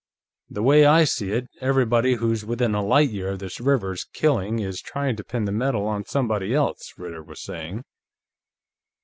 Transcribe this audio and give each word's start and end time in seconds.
"The 0.49 0.63
way 0.63 0.87
I 0.87 1.03
see 1.03 1.29
it, 1.29 1.45
everybody 1.59 2.15
who's 2.15 2.43
within 2.43 2.73
a 2.73 2.83
light 2.83 3.11
year 3.11 3.33
of 3.33 3.37
this 3.37 3.59
Rivers 3.59 4.03
killing 4.13 4.57
is 4.57 4.81
trying 4.81 5.15
to 5.17 5.23
pin 5.23 5.45
the 5.45 5.51
medal 5.51 5.85
on 5.85 6.05
somebody 6.05 6.55
else," 6.55 6.95
Ritter 6.97 7.21
was 7.21 7.43
saying. 7.43 7.83